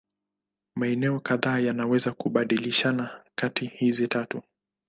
Maeneo 0.75 1.19
kadhaa 1.19 1.59
yanaweza 1.59 2.11
kubadilishana 2.11 3.23
kati 3.35 3.65
hizi 3.67 4.07
tatu. 4.07 4.41